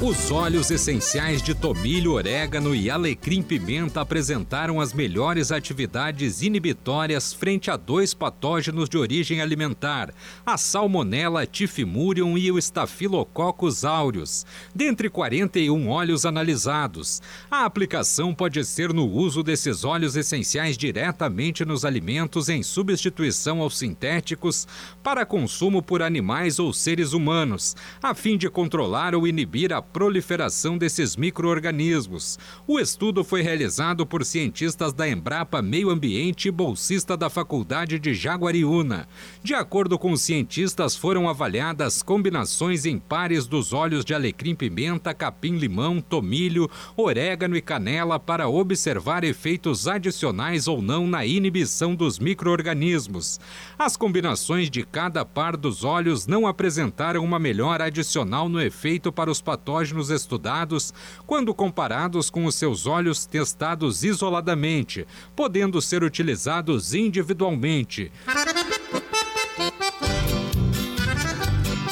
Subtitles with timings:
[0.00, 7.76] Os óleos essenciais de tomilho, orégano e alecrim-pimenta apresentaram as melhores atividades inibitórias frente a
[7.76, 10.14] dois patógenos de origem alimentar,
[10.46, 17.20] a Salmonella typhimurium e o Staphylococcus aureus, dentre 41 óleos analisados.
[17.50, 23.76] A aplicação pode ser no uso desses óleos essenciais diretamente nos alimentos em substituição aos
[23.76, 24.64] sintéticos
[25.02, 30.76] para consumo por animais ou seres humanos, a fim de controlar ou inibir a proliferação
[30.76, 32.38] desses microorganismos.
[32.66, 38.12] O estudo foi realizado por cientistas da Embrapa Meio Ambiente e bolsista da Faculdade de
[38.12, 39.08] Jaguariúna.
[39.42, 46.00] De acordo com os cientistas, foram avaliadas combinações em pares dos óleos de alecrim-pimenta, capim-limão,
[46.00, 53.40] tomilho, orégano e canela para observar efeitos adicionais ou não na inibição dos microorganismos.
[53.78, 59.30] As combinações de cada par dos óleos não apresentaram uma melhora adicional no efeito para
[59.30, 60.92] os patógenos patógenos estudados
[61.24, 68.10] quando comparados com os seus óleos testados isoladamente, podendo ser utilizados individualmente.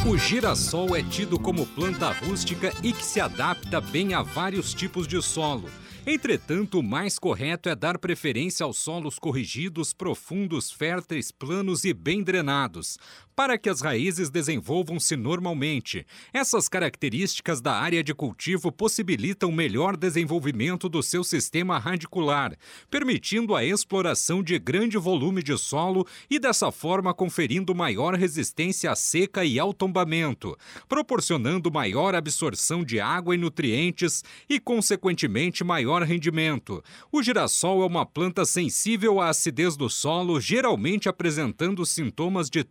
[0.05, 5.07] O girassol é tido como planta rústica e que se adapta bem a vários tipos
[5.07, 5.69] de solo.
[6.09, 12.23] Entretanto, o mais correto é dar preferência aos solos corrigidos, profundos, férteis, planos e bem
[12.23, 12.97] drenados,
[13.37, 16.07] para que as raízes desenvolvam-se normalmente.
[16.33, 22.57] Essas características da área de cultivo possibilitam melhor desenvolvimento do seu sistema radicular,
[22.91, 28.97] permitindo a exploração de grande volume de solo e dessa forma conferindo maior resistência à
[28.97, 30.57] seca e ao tombamento,
[30.89, 36.83] proporcionando maior absorção de água e nutrientes e, consequentemente, maior rendimento.
[37.13, 42.65] O girassol é uma planta sensível à acidez do solo, geralmente apresentando sintomas de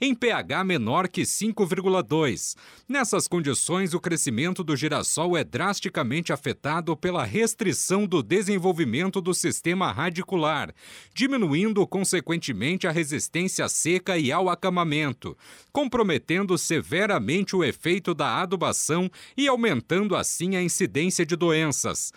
[0.00, 2.56] em pH menor que 5,2.
[2.88, 9.92] Nessas condições, o crescimento do girassol é drasticamente afetado pela restrição do desenvolvimento do sistema
[9.92, 10.72] radicular,
[11.14, 15.36] diminuindo consequentemente a resistência à seca e ao acamamento,
[15.72, 22.12] comprometendo severamente o efeito da adubação e aumentando assim a incidência de doenças.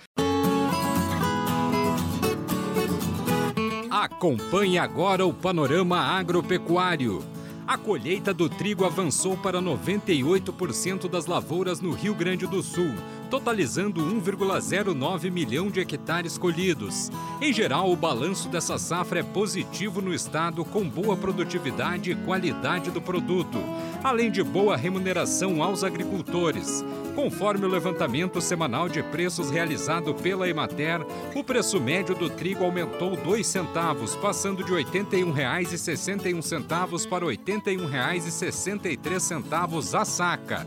[4.19, 7.23] Acompanhe agora o panorama agropecuário.
[7.65, 12.93] A colheita do trigo avançou para 98% das lavouras no Rio Grande do Sul,
[13.29, 17.09] totalizando 1,09 milhão de hectares colhidos.
[17.41, 22.91] Em geral, o balanço dessa safra é positivo no estado, com boa produtividade e qualidade
[22.91, 23.57] do produto,
[24.03, 26.83] além de boa remuneração aos agricultores.
[27.15, 33.17] Conforme o levantamento semanal de preços realizado pela Emater, o preço médio do trigo aumentou
[33.17, 40.65] 2 centavos, passando de R$ 81,61 para R$ 81,63 a saca.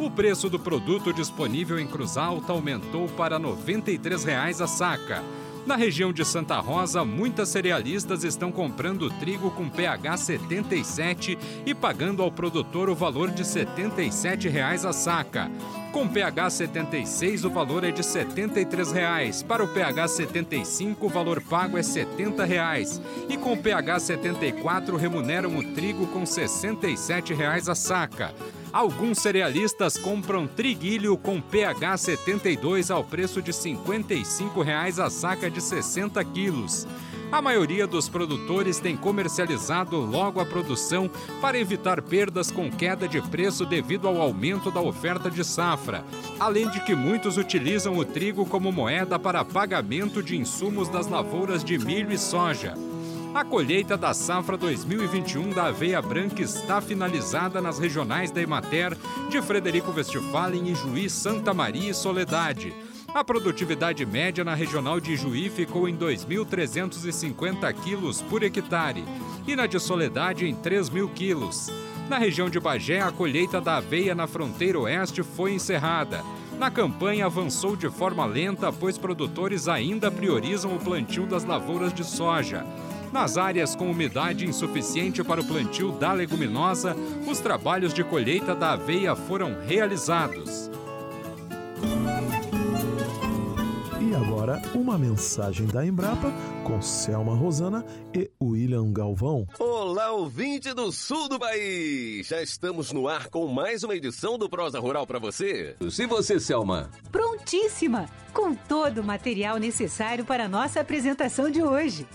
[0.00, 5.22] O preço do produto disponível em Cruz Alta aumentou para R$ 93,00 a saca.
[5.66, 12.22] Na região de Santa Rosa, muitas cerealistas estão comprando trigo com pH 77 e pagando
[12.22, 15.50] ao produtor o valor de R$ 77,00 a saca.
[15.92, 19.44] Com pH 76, o valor é de R$ 73,00.
[19.44, 23.02] Para o pH 75, o valor pago é R$ 70,00.
[23.28, 28.34] E com pH 74, remuneram o trigo com R$ 67,00 a saca.
[28.72, 35.60] Alguns cerealistas compram triguilho com pH 72 ao preço de R$ 55,00 a saca de
[35.60, 36.86] 60 quilos.
[37.32, 41.10] A maioria dos produtores tem comercializado logo a produção
[41.40, 46.04] para evitar perdas com queda de preço devido ao aumento da oferta de safra,
[46.38, 51.62] além de que muitos utilizam o trigo como moeda para pagamento de insumos das lavouras
[51.64, 52.74] de milho e soja.
[53.32, 58.96] A colheita da safra 2021 da aveia branca está finalizada nas regionais da Emater
[59.28, 62.74] de Frederico Westphalen e Juiz Santa Maria e Soledade.
[63.14, 69.04] A produtividade média na regional de Juí ficou em 2.350 quilos por hectare
[69.46, 71.70] e na de Soledade em 3.000 quilos.
[72.08, 76.24] Na região de Bagé, a colheita da aveia na fronteira oeste foi encerrada.
[76.58, 82.04] Na campanha avançou de forma lenta, pois produtores ainda priorizam o plantio das lavouras de
[82.04, 82.66] soja.
[83.12, 86.96] Nas áreas com umidade insuficiente para o plantio da leguminosa,
[87.26, 90.70] os trabalhos de colheita da aveia foram realizados
[94.50, 96.32] agora, uma mensagem da Embrapa
[96.64, 97.84] com Selma Rosana
[98.14, 99.46] e William Galvão.
[99.58, 102.26] Olá, ouvinte do sul do país!
[102.26, 105.76] Já estamos no ar com mais uma edição do Prosa Rural para você.
[105.80, 106.90] E você, Selma?
[107.12, 108.08] Prontíssima!
[108.32, 112.06] Com todo o material necessário para a nossa apresentação de hoje.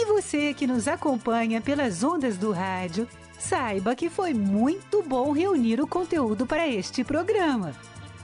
[0.00, 5.80] E você que nos acompanha pelas ondas do rádio, saiba que foi muito bom reunir
[5.80, 7.74] o conteúdo para este programa.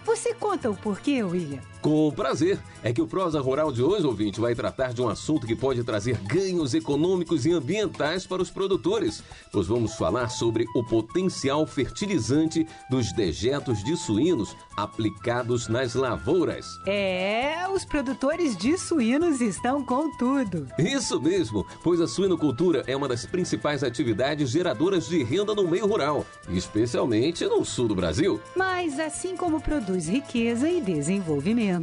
[0.05, 1.74] Você conta o porquê, William?
[1.85, 2.59] Com prazer.
[2.83, 5.85] É que o Prosa Rural de hoje, ouvinte, vai tratar de um assunto que pode
[5.85, 9.23] trazer ganhos econômicos e ambientais para os produtores.
[9.53, 16.65] Pois vamos falar sobre o potencial fertilizante dos dejetos de suínos aplicados nas lavouras.
[16.87, 20.67] É, os produtores de suínos estão com tudo.
[20.79, 25.87] Isso mesmo, pois a suinocultura é uma das principais atividades geradoras de renda no meio
[25.87, 28.41] rural, especialmente no sul do Brasil.
[28.57, 31.74] Mas assim como produz riqueza e desenvolvimento,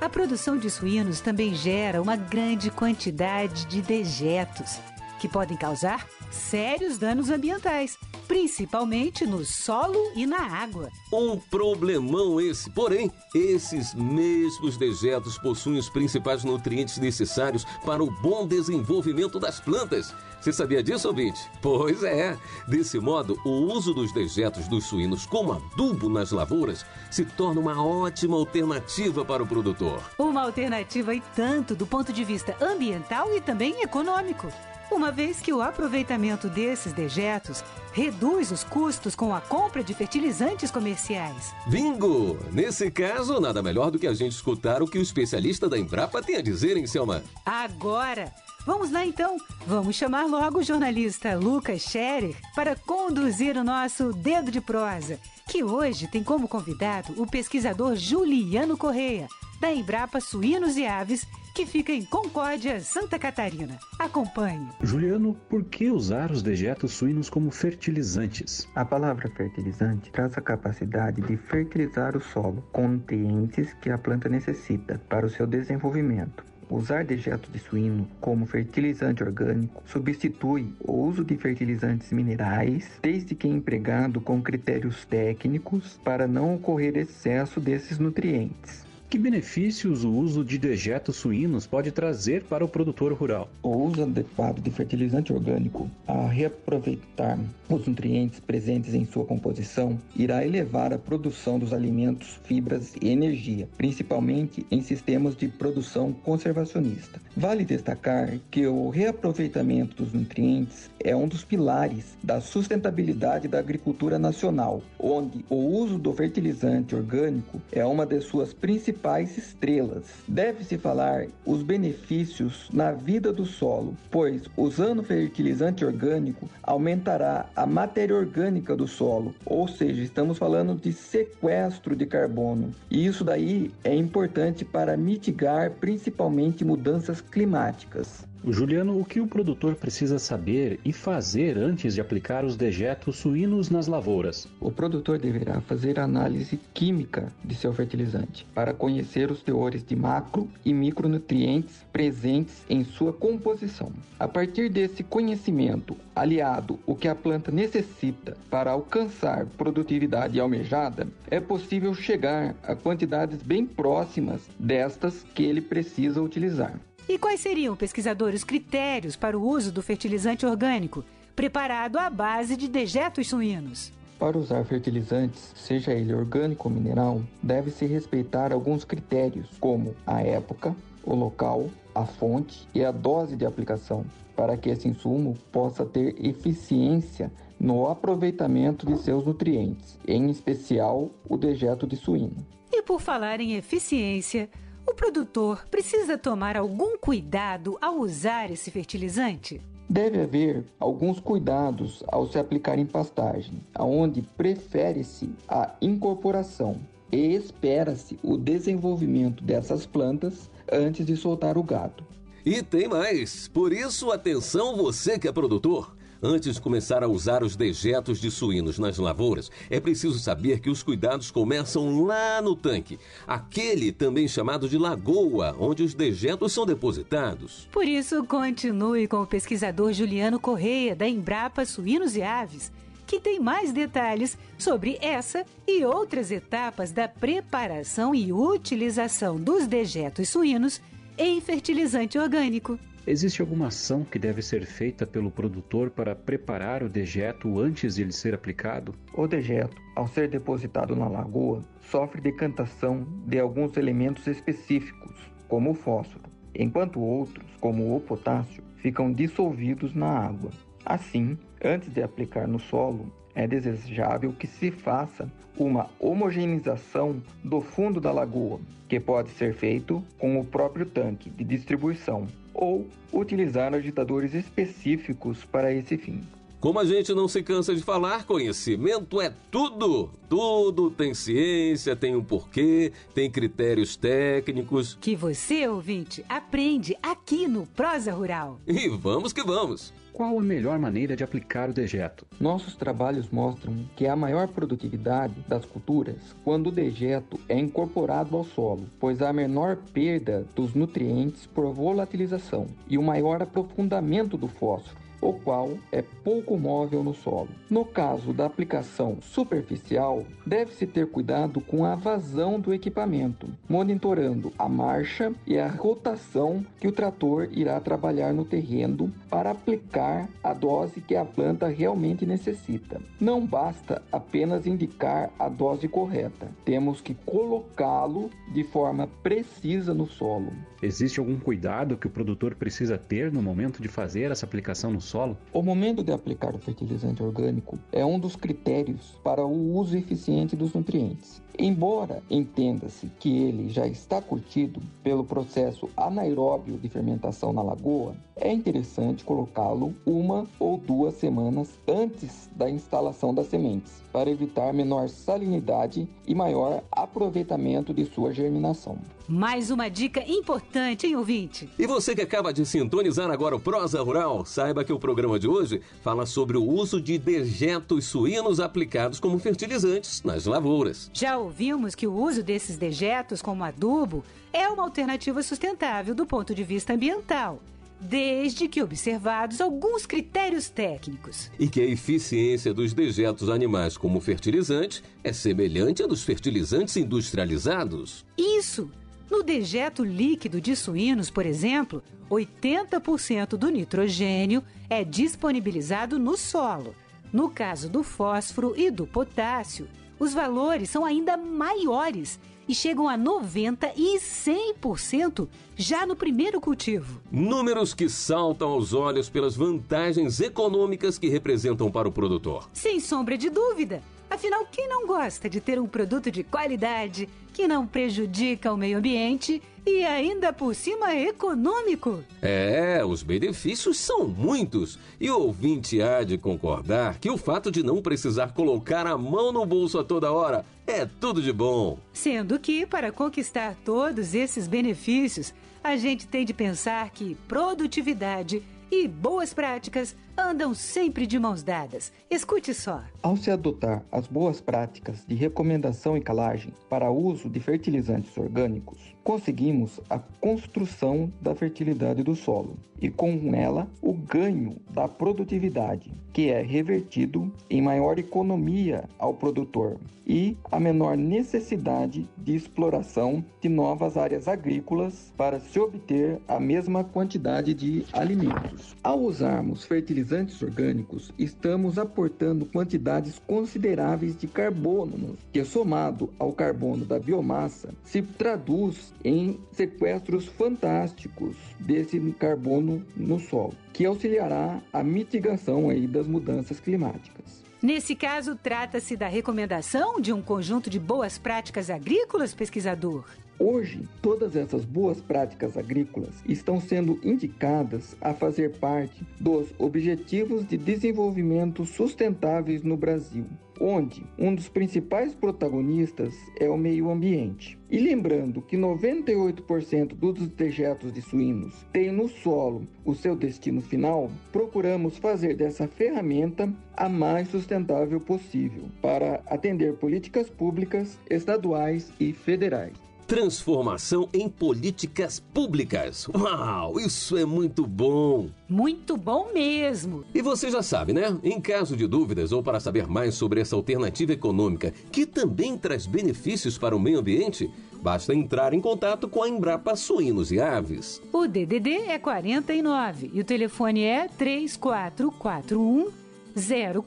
[0.00, 4.80] a produção de suínos também gera uma grande quantidade de dejetos
[5.26, 10.88] que podem causar sérios danos ambientais, principalmente no solo e na água.
[11.12, 12.70] Um problemão esse.
[12.70, 20.14] Porém, esses mesmos dejetos possuem os principais nutrientes necessários para o bom desenvolvimento das plantas.
[20.40, 21.40] Você sabia disso, ouvinte?
[21.60, 22.36] Pois é.
[22.68, 27.84] Desse modo, o uso dos dejetos dos suínos como adubo nas lavouras se torna uma
[27.84, 30.00] ótima alternativa para o produtor.
[30.18, 34.46] Uma alternativa e tanto do ponto de vista ambiental e também econômico
[34.90, 40.70] uma vez que o aproveitamento desses dejetos reduz os custos com a compra de fertilizantes
[40.70, 41.54] comerciais.
[41.66, 42.38] Bingo!
[42.52, 46.22] Nesse caso, nada melhor do que a gente escutar o que o especialista da Embrapa
[46.22, 47.22] tem a dizer, hein, Selma?
[47.44, 48.32] Agora!
[48.66, 54.50] Vamos lá então, vamos chamar logo o jornalista Lucas Scherer para conduzir o nosso Dedo
[54.50, 59.28] de Prosa, que hoje tem como convidado o pesquisador Juliano Correia,
[59.60, 61.24] da Embrapa Suínos e Aves,
[61.56, 63.78] que fica em Concórdia, Santa Catarina.
[63.98, 64.68] Acompanhe.
[64.82, 68.68] Juliano, por que usar os dejetos suínos como fertilizantes?
[68.74, 74.28] A palavra fertilizante traz a capacidade de fertilizar o solo com nutrientes que a planta
[74.28, 76.44] necessita para o seu desenvolvimento.
[76.68, 83.48] Usar dejeto de suíno como fertilizante orgânico substitui o uso de fertilizantes minerais, desde que
[83.48, 88.85] empregado com critérios técnicos para não ocorrer excesso desses nutrientes.
[89.08, 93.48] Que benefícios o uso de dejetos suínos pode trazer para o produtor rural?
[93.62, 97.38] O uso adequado de fertilizante orgânico, a reaproveitar
[97.68, 103.68] os nutrientes presentes em sua composição, irá elevar a produção dos alimentos, fibras e energia,
[103.76, 107.20] principalmente em sistemas de produção conservacionista.
[107.36, 114.18] Vale destacar que o reaproveitamento dos nutrientes é um dos pilares da sustentabilidade da agricultura
[114.18, 120.04] nacional, onde o uso do fertilizante orgânico é uma de suas principais principais estrelas.
[120.26, 128.16] Deve-se falar os benefícios na vida do solo, pois usando fertilizante orgânico aumentará a matéria
[128.16, 132.72] orgânica do solo, ou seja, estamos falando de sequestro de carbono.
[132.90, 138.26] E isso daí é importante para mitigar principalmente mudanças climáticas.
[138.44, 143.70] Juliano, o que o produtor precisa saber e fazer antes de aplicar os dejetos suínos
[143.70, 144.46] nas lavouras?
[144.60, 150.48] O produtor deverá fazer análise química de seu fertilizante para conhecer os teores de macro
[150.64, 153.92] e micronutrientes presentes em sua composição.
[154.18, 161.40] A partir desse conhecimento, aliado o que a planta necessita para alcançar produtividade almejada, é
[161.40, 166.78] possível chegar a quantidades bem próximas destas que ele precisa utilizar.
[167.08, 171.04] E quais seriam, pesquisadores, os critérios para o uso do fertilizante orgânico,
[171.36, 173.92] preparado à base de dejetos suínos?
[174.18, 180.74] Para usar fertilizantes, seja ele orgânico ou mineral, deve-se respeitar alguns critérios, como a época,
[181.04, 186.16] o local, a fonte e a dose de aplicação, para que esse insumo possa ter
[186.18, 192.44] eficiência no aproveitamento de seus nutrientes, em especial o dejeto de suíno.
[192.72, 194.50] E por falar em eficiência,
[194.86, 199.60] o produtor precisa tomar algum cuidado ao usar esse fertilizante?
[199.88, 208.18] Deve haver alguns cuidados ao se aplicar em pastagem, aonde prefere-se a incorporação e espera-se
[208.22, 212.04] o desenvolvimento dessas plantas antes de soltar o gado.
[212.44, 213.48] E tem mais!
[213.48, 215.96] Por isso, atenção você que é produtor!
[216.22, 220.70] Antes de começar a usar os dejetos de suínos nas lavouras, é preciso saber que
[220.70, 226.64] os cuidados começam lá no tanque, aquele também chamado de lagoa, onde os dejetos são
[226.64, 227.68] depositados.
[227.70, 232.72] Por isso, continue com o pesquisador Juliano Correia, da Embrapa Suínos e Aves,
[233.06, 240.30] que tem mais detalhes sobre essa e outras etapas da preparação e utilização dos dejetos
[240.30, 240.80] suínos
[241.16, 242.78] em fertilizante orgânico.
[243.08, 248.02] Existe alguma ação que deve ser feita pelo produtor para preparar o dejeto antes de
[248.02, 248.96] ele ser aplicado?
[249.14, 255.74] O dejeto, ao ser depositado na lagoa, sofre decantação de alguns elementos específicos, como o
[255.74, 260.50] fósforo, enquanto outros, como o potássio, ficam dissolvidos na água.
[260.84, 268.00] Assim, antes de aplicar no solo, é desejável que se faça uma homogeneização do fundo
[268.00, 268.58] da lagoa,
[268.88, 275.72] que pode ser feito com o próprio tanque de distribuição ou utilizar agitadores específicos para
[275.72, 276.22] esse fim.
[276.58, 280.10] Como a gente não se cansa de falar, conhecimento é tudo.
[280.28, 284.96] Tudo tem ciência, tem um porquê, tem critérios técnicos.
[285.00, 288.58] Que você, ouvinte, aprende aqui no Prosa Rural.
[288.66, 289.92] E vamos que vamos.
[290.16, 292.26] Qual a melhor maneira de aplicar o dejeto?
[292.40, 298.42] Nossos trabalhos mostram que há maior produtividade das culturas quando o dejeto é incorporado ao
[298.42, 305.05] solo, pois há menor perda dos nutrientes por volatilização e o maior aprofundamento do fósforo
[305.28, 307.48] o qual é pouco móvel no solo.
[307.68, 314.68] No caso da aplicação superficial, deve-se ter cuidado com a vazão do equipamento, monitorando a
[314.68, 321.00] marcha e a rotação que o trator irá trabalhar no terreno para aplicar a dose
[321.00, 323.00] que a planta realmente necessita.
[323.20, 330.52] Não basta apenas indicar a dose correta, temos que colocá-lo de forma precisa no solo.
[330.82, 335.00] Existe algum cuidado que o produtor precisa ter no momento de fazer essa aplicação no
[335.16, 335.36] solo?
[335.50, 340.54] O momento de aplicar o fertilizante orgânico é um dos critérios para o uso eficiente
[340.54, 341.40] dos nutrientes.
[341.58, 348.52] Embora entenda-se que ele já está curtido pelo processo anaeróbio de fermentação na lagoa, é
[348.52, 356.06] interessante colocá-lo uma ou duas semanas antes da instalação das sementes, para evitar menor salinidade
[356.26, 358.98] e maior aproveitamento de sua germinação.
[359.28, 361.68] Mais uma dica importante, hein, ouvinte?
[361.76, 365.48] E você que acaba de sintonizar agora o Prosa Rural, saiba que o programa de
[365.48, 371.10] hoje fala sobre o uso de dejetos suínos aplicados como fertilizantes nas lavouras.
[371.12, 376.54] Já ouvimos que o uso desses dejetos como adubo é uma alternativa sustentável do ponto
[376.54, 377.60] de vista ambiental
[377.98, 381.50] desde que observados alguns critérios técnicos.
[381.58, 388.24] E que a eficiência dos dejetos animais como fertilizante é semelhante à dos fertilizantes industrializados.
[388.36, 388.90] Isso!
[389.30, 396.94] No dejeto líquido de suínos, por exemplo, 80% do nitrogênio é disponibilizado no solo.
[397.32, 403.16] No caso do fósforo e do potássio, os valores são ainda maiores e chegam a
[403.16, 407.20] 90% e 100% já no primeiro cultivo.
[407.30, 412.68] Números que saltam aos olhos pelas vantagens econômicas que representam para o produtor.
[412.72, 414.02] Sem sombra de dúvida.
[414.28, 418.98] Afinal, quem não gosta de ter um produto de qualidade que não prejudica o meio
[418.98, 422.22] ambiente e ainda por cima é econômico?
[422.42, 424.98] É, os benefícios são muitos.
[425.20, 429.52] E o ouvinte há de concordar que o fato de não precisar colocar a mão
[429.52, 431.98] no bolso a toda hora é tudo de bom.
[432.12, 439.08] Sendo que, para conquistar todos esses benefícios, a gente tem de pensar que produtividade e
[439.08, 442.12] boas práticas andam sempre de mãos dadas.
[442.30, 443.02] Escute só.
[443.22, 448.98] Ao se adotar as boas práticas de recomendação e calagem para uso de fertilizantes orgânicos,
[449.24, 456.50] conseguimos a construção da fertilidade do solo e com ela o ganho da produtividade, que
[456.50, 464.16] é revertido em maior economia ao produtor e a menor necessidade de exploração de novas
[464.16, 468.75] áreas agrícolas para se obter a mesma quantidade de alimentos.
[469.02, 477.18] Ao usarmos fertilizantes orgânicos, estamos aportando quantidades consideráveis de carbono, que somado ao carbono da
[477.18, 486.06] biomassa se traduz em sequestros fantásticos desse carbono no solo, que auxiliará a mitigação aí
[486.06, 487.64] das mudanças climáticas.
[487.82, 493.24] Nesse caso, trata-se da recomendação de um conjunto de boas práticas agrícolas, pesquisador?
[493.58, 500.76] Hoje, todas essas boas práticas agrícolas estão sendo indicadas a fazer parte dos Objetivos de
[500.76, 503.46] Desenvolvimento Sustentáveis no Brasil,
[503.80, 507.78] onde um dos principais protagonistas é o meio ambiente.
[507.90, 514.30] E lembrando que 98% dos dejetos de suínos têm no solo o seu destino final,
[514.52, 523.05] procuramos fazer dessa ferramenta a mais sustentável possível para atender políticas públicas, estaduais e federais.
[523.26, 526.28] Transformação em políticas públicas.
[526.28, 528.48] Uau, isso é muito bom!
[528.68, 530.24] Muito bom mesmo!
[530.32, 531.36] E você já sabe, né?
[531.42, 536.06] Em caso de dúvidas ou para saber mais sobre essa alternativa econômica que também traz
[536.06, 537.68] benefícios para o meio ambiente,
[538.00, 541.20] Basta entrar em contato com a Embrapa Suínos e Aves.
[541.32, 546.12] O DDD é 49 e o telefone é 3441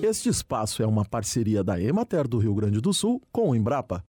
[0.08, 4.04] Este espaço é uma parceria da Emater do Rio Grande do Sul com o Embrapa.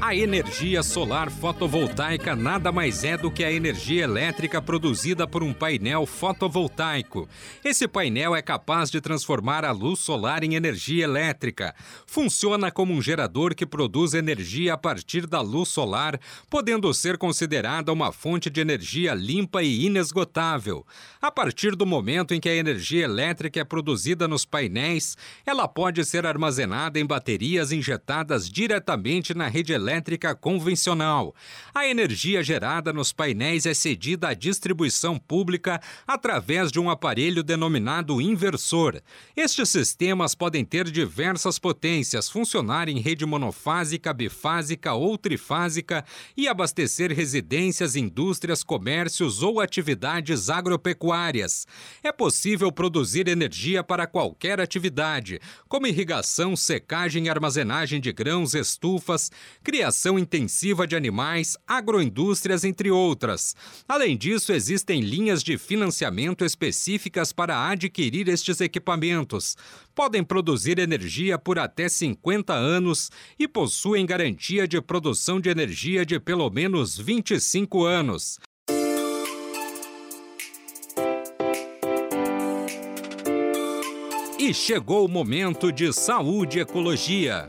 [0.00, 5.52] A energia solar fotovoltaica nada mais é do que a energia elétrica produzida por um
[5.52, 7.28] painel fotovoltaico.
[7.62, 11.74] Esse painel é capaz de transformar a luz solar em energia elétrica.
[12.06, 16.18] Funciona como um gerador que produz energia a partir da luz solar,
[16.48, 20.86] podendo ser considerada uma fonte de energia limpa e inesgotável.
[21.20, 26.02] A partir do momento em que a energia elétrica é produzida nos painéis, ela pode
[26.04, 31.34] ser armazenada em baterias injetadas diretamente na rede elétrica elétrica convencional.
[31.74, 38.20] A energia gerada nos painéis é cedida à distribuição pública através de um aparelho denominado
[38.20, 39.02] inversor.
[39.36, 46.04] Estes sistemas podem ter diversas potências, funcionar em rede monofásica, bifásica ou trifásica
[46.36, 51.66] e abastecer residências, indústrias, comércios ou atividades agropecuárias.
[52.02, 59.30] É possível produzir energia para qualquer atividade, como irrigação, secagem e armazenagem de grãos, estufas,
[59.72, 63.56] criação intensiva de animais, agroindústrias, entre outras.
[63.88, 69.56] Além disso, existem linhas de financiamento específicas para adquirir estes equipamentos.
[69.94, 76.20] Podem produzir energia por até 50 anos e possuem garantia de produção de energia de
[76.20, 78.38] pelo menos 25 anos.
[84.38, 87.48] E chegou o momento de saúde e ecologia.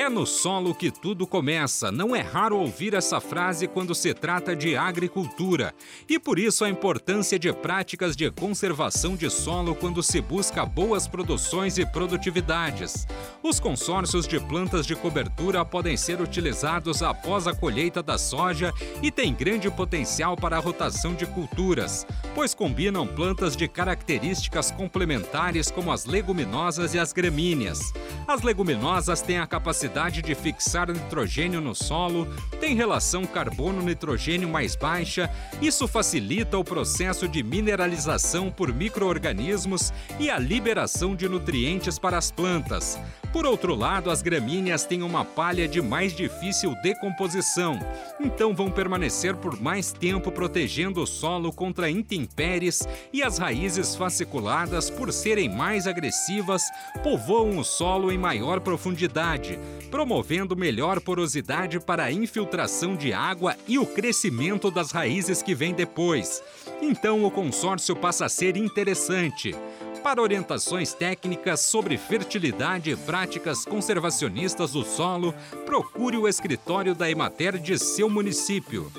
[0.00, 1.92] É no solo que tudo começa.
[1.92, 5.74] Não é raro ouvir essa frase quando se trata de agricultura.
[6.08, 11.06] E por isso a importância de práticas de conservação de solo quando se busca boas
[11.06, 13.06] produções e produtividades.
[13.42, 19.10] Os consórcios de plantas de cobertura podem ser utilizados após a colheita da soja e
[19.10, 25.92] têm grande potencial para a rotação de culturas, pois combinam plantas de características complementares como
[25.92, 27.92] as leguminosas e as gramíneas.
[28.26, 32.28] As leguminosas têm a capacidade capacidade de fixar nitrogênio no solo,
[32.60, 35.28] tem relação carbono-nitrogênio mais baixa,
[35.60, 42.30] isso facilita o processo de mineralização por microorganismos e a liberação de nutrientes para as
[42.30, 42.98] plantas.
[43.32, 47.78] Por outro lado, as gramíneas têm uma palha de mais difícil decomposição,
[48.20, 54.90] então vão permanecer por mais tempo protegendo o solo contra intempéries e as raízes fasciculadas,
[54.90, 56.62] por serem mais agressivas,
[57.04, 63.78] povoam o solo em maior profundidade, promovendo melhor porosidade para a infiltração de água e
[63.78, 66.42] o crescimento das raízes que vem depois.
[66.82, 69.54] Então o consórcio passa a ser interessante.
[70.02, 75.34] Para orientações técnicas sobre fertilidade e práticas conservacionistas do solo,
[75.66, 78.90] procure o escritório da Emater de seu município.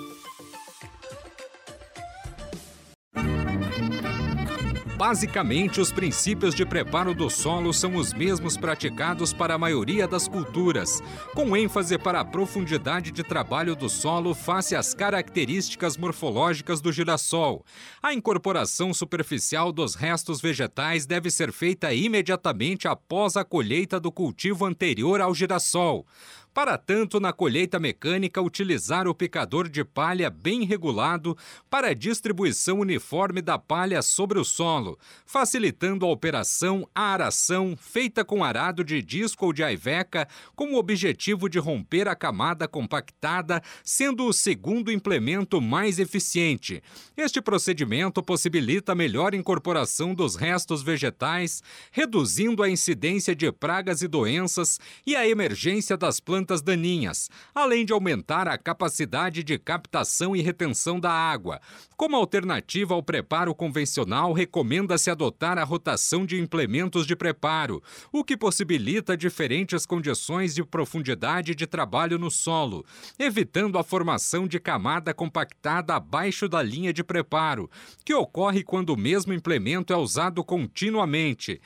[5.02, 10.28] Basicamente, os princípios de preparo do solo são os mesmos praticados para a maioria das
[10.28, 11.02] culturas,
[11.34, 17.66] com ênfase para a profundidade de trabalho do solo face às características morfológicas do girassol.
[18.00, 24.68] A incorporação superficial dos restos vegetais deve ser feita imediatamente após a colheita do cultivo
[24.68, 26.06] anterior ao girassol.
[26.54, 31.38] Para tanto, na colheita mecânica, utilizar o picador de palha bem regulado
[31.70, 38.26] para a distribuição uniforme da palha sobre o solo, facilitando a operação a aração feita
[38.26, 43.62] com arado de disco ou de aiveca, com o objetivo de romper a camada compactada,
[43.82, 46.84] sendo o segundo implemento mais eficiente.
[47.16, 54.08] Este procedimento possibilita a melhor incorporação dos restos vegetais, reduzindo a incidência de pragas e
[54.10, 60.36] doenças e a emergência das plantas plantas daninhas, além de aumentar a capacidade de captação
[60.36, 61.62] e retenção da água.
[61.95, 68.36] Como alternativa ao preparo convencional, recomenda-se adotar a rotação de implementos de preparo, o que
[68.36, 72.84] possibilita diferentes condições de profundidade de trabalho no solo,
[73.19, 77.69] evitando a formação de camada compactada abaixo da linha de preparo,
[78.04, 81.62] que ocorre quando o mesmo implemento é usado continuamente.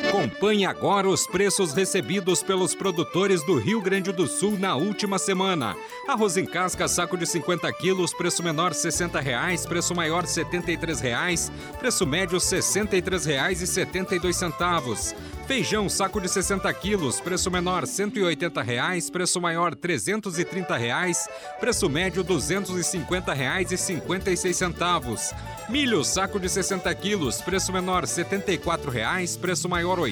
[0.00, 0.11] так.
[0.22, 5.74] Acompanhe agora os preços recebidos pelos produtores do Rio Grande do Sul na última semana.
[6.06, 11.50] Arroz em casca, saco de 50 quilos, preço menor 60 reais, preço maior 73 reais,
[11.80, 15.16] preço médio R$ 63,72.
[15.46, 22.22] Feijão, saco de 60 quilos, preço menor 180 reais, preço maior 330 reais, preço médio
[22.22, 25.34] 250 reais e 56 centavos.
[25.68, 30.11] Milho, saco de 60 quilos, preço menor 74 reais, preço maior R$ 88,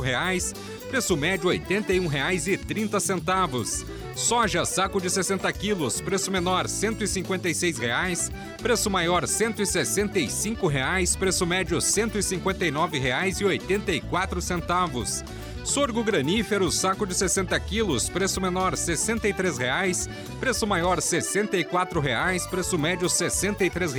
[0.00, 0.54] reais,
[0.88, 3.84] preço médio 81 reais e 30 centavos.
[4.14, 8.30] Soja, saco de 60 quilos, preço menor 156 reais,
[8.62, 15.24] preço maior 165 reais, preço médio 159 reais e 84 centavos.
[15.64, 20.08] Sorgo granífero, saco de 60 quilos, preço menor 63 reais,
[20.38, 23.94] preço maior 64 reais, preço médio R$ 63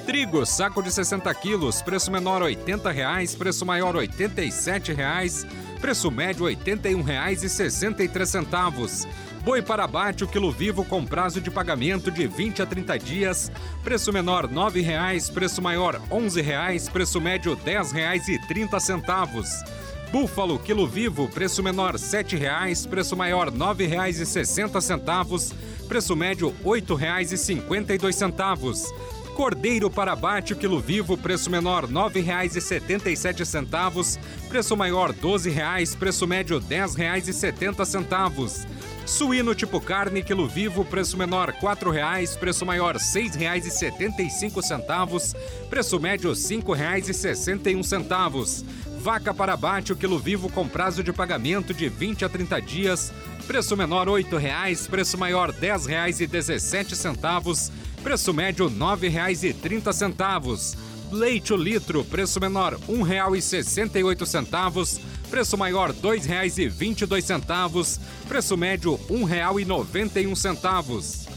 [0.00, 0.06] centavos.
[0.06, 5.46] Trigo, saco de 60 quilos, preço menor 80 reais, preço maior 87 reais,
[5.80, 9.06] preço médio R$ 81,63.
[9.44, 13.50] Boi para abate, o quilo vivo com prazo de pagamento de 20 a 30 dias.
[13.82, 19.64] Preço menor R$ 9,00, preço maior R$ 11,00, preço médio R$ 10,30.
[20.12, 25.54] Búfalo, quilo vivo, preço menor R$ 7,00, preço maior R$ 9,60,
[25.88, 29.19] preço médio R$ 8,52.
[29.34, 36.58] Cordeiro para abate, quilo vivo, preço menor R$ 9,77, preço maior R$ 12,00, preço médio
[36.58, 38.66] R$ 10,70.
[39.06, 45.34] Suíno tipo carne, quilo vivo, preço menor R$ 4,00, preço maior R$ 6,75,
[45.68, 48.64] preço médio R$ 5,61.
[49.00, 53.10] Vaca para abate, o quilo vivo com prazo de pagamento de 20 a 30 dias,
[53.46, 60.78] preço menor R$ 8,00, preço maior R$ 10,17, preço médio R$ 9,30.
[61.12, 71.28] Leite o litro, preço menor R$ 1,68, preço maior R$ 2,22, preço médio R$ 1,91.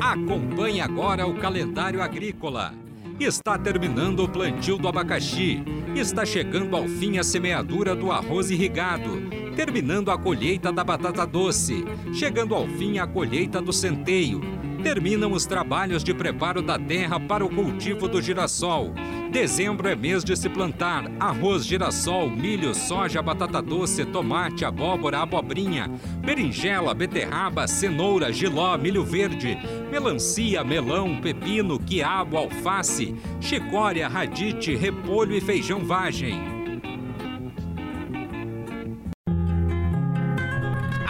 [0.00, 2.72] Acompanhe agora o calendário agrícola.
[3.18, 5.60] Está terminando o plantio do abacaxi.
[5.96, 9.43] Está chegando ao fim a semeadura do arroz irrigado.
[9.56, 11.84] Terminando a colheita da batata doce.
[12.12, 14.40] Chegando ao fim a colheita do centeio.
[14.82, 18.92] Terminam os trabalhos de preparo da terra para o cultivo do girassol.
[19.30, 25.90] Dezembro é mês de se plantar arroz, girassol, milho, soja, batata doce, tomate, abóbora, abobrinha,
[26.20, 29.56] berinjela, beterraba, cenoura, giló, milho verde,
[29.90, 36.53] melancia, melão, pepino, quiabo, alface, chicória, radite, repolho e feijão vagem.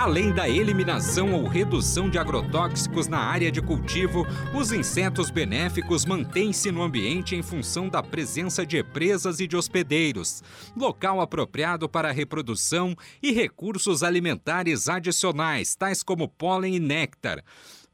[0.04, 6.70] Além da eliminação ou redução de agrotóxicos na área de cultivo, os insetos benéficos mantêm-se
[6.70, 10.42] no ambiente em função da presença de presas e de hospedeiros,
[10.76, 17.42] local apropriado para a reprodução e recursos alimentares adicionais, tais como pólen e néctar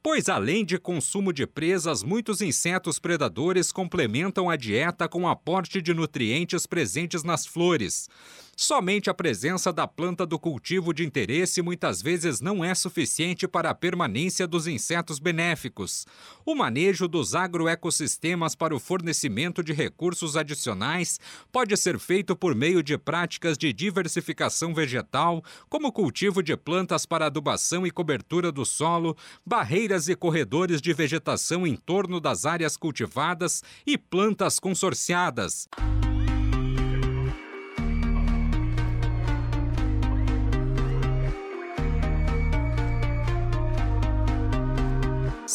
[0.03, 5.93] pois além de consumo de presas, muitos insetos predadores complementam a dieta com aporte de
[5.93, 8.09] nutrientes presentes nas flores.
[8.63, 13.71] Somente a presença da planta do cultivo de interesse muitas vezes não é suficiente para
[13.71, 16.07] a permanência dos insetos benéficos.
[16.45, 21.19] O manejo dos agroecossistemas para o fornecimento de recursos adicionais
[21.51, 27.25] pode ser feito por meio de práticas de diversificação vegetal, como cultivo de plantas para
[27.25, 33.63] adubação e cobertura do solo, barreiras e corredores de vegetação em torno das áreas cultivadas
[33.87, 35.67] e plantas consorciadas.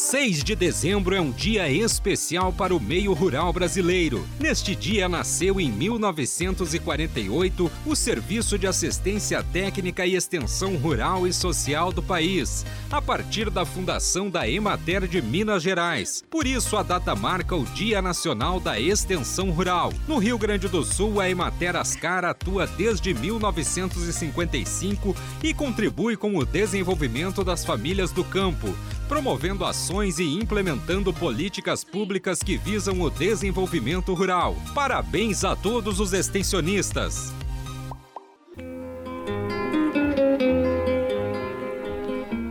[0.06, 4.24] 6 de dezembro é um dia especial para o meio rural brasileiro.
[4.38, 11.90] Neste dia nasceu em 1948 o Serviço de Assistência Técnica e Extensão Rural e Social
[11.90, 16.22] do país, a partir da fundação da Emater de Minas Gerais.
[16.30, 19.92] Por isso a data marca o Dia Nacional da Extensão Rural.
[20.06, 26.46] No Rio Grande do Sul, a Emater Ascar atua desde 1955 e contribui com o
[26.46, 28.72] desenvolvimento das famílias do campo
[29.08, 34.56] promovendo ações e implementando políticas públicas que visam o desenvolvimento rural.
[34.74, 37.32] Parabéns a todos os extensionistas!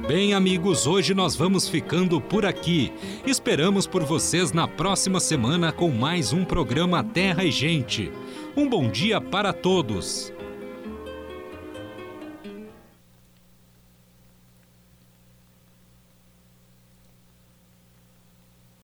[0.08, 2.94] Bem, amigos, hoje nós vamos ficando por aqui.
[3.26, 8.12] Esperamos por vocês na próxima semana com mais um programa Terra e Gente.
[8.56, 10.35] Um bom dia para todos.